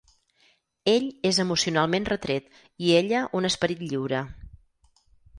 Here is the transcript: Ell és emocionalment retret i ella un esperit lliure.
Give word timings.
Ell 0.93 1.03
és 1.31 1.39
emocionalment 1.43 2.07
retret 2.09 2.47
i 2.85 2.89
ella 3.01 3.21
un 3.41 3.49
esperit 3.51 3.83
lliure. 3.91 4.23